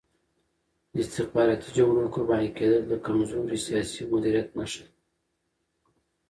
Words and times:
د 0.91 0.93
استخباراتي 1.03 1.69
جګړو 1.77 2.11
قرباني 2.15 2.49
کېدل 2.57 2.81
د 2.87 2.93
کمزوري 3.05 3.57
سیاسي 3.65 4.01
مدیریت 4.11 4.47
نښه 4.57 4.83
ده. 4.87 4.93